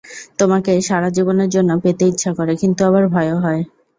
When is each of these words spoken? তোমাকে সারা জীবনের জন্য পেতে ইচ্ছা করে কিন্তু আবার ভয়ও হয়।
তোমাকে 0.39 0.71
সারা 0.81 1.09
জীবনের 1.17 1.49
জন্য 1.49 1.71
পেতে 1.83 2.03
ইচ্ছা 2.07 2.31
করে 2.37 2.53
কিন্তু 2.61 2.81
আবার 2.89 3.03
ভয়ও 3.13 3.37
হয়। 3.39 3.61